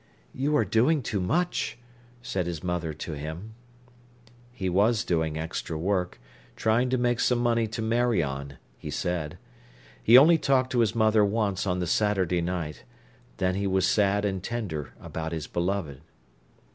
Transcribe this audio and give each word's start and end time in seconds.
"You 0.33 0.57
are 0.57 0.65
doing 0.65 1.03
too 1.03 1.19
much," 1.19 1.77
said 2.23 2.47
his 2.47 2.63
mother 2.63 2.91
to 2.91 3.13
him. 3.13 3.53
He 4.51 4.67
was 4.67 5.03
doing 5.03 5.37
extra 5.37 5.77
work, 5.77 6.19
trying 6.55 6.89
to 6.89 6.97
make 6.97 7.19
some 7.19 7.37
money 7.37 7.67
to 7.67 7.83
marry 7.83 8.23
on, 8.23 8.57
he 8.79 8.89
said. 8.89 9.37
He 10.01 10.17
only 10.17 10.39
talked 10.39 10.71
to 10.71 10.79
his 10.79 10.95
mother 10.95 11.23
once 11.23 11.67
on 11.67 11.77
the 11.77 11.85
Saturday 11.85 12.41
night; 12.41 12.83
then 13.37 13.53
he 13.53 13.67
was 13.67 13.85
sad 13.87 14.25
and 14.25 14.41
tender 14.41 14.95
about 14.99 15.33
his 15.33 15.45
beloved. 15.45 16.01